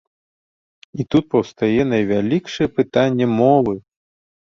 І 1.01 1.03
тут 1.15 1.27
паўстае 1.33 1.81
найвялікшае 1.93 2.67
пытанне 2.79 3.27
мовы. 3.41 3.75